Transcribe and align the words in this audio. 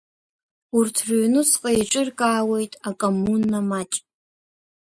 Урҭ 0.77 0.95
рыҩнуҵҟа 1.07 1.69
еиҿыркаауеит 1.75 2.73
акоммуна 2.89 3.59
маҷ. 3.69 3.91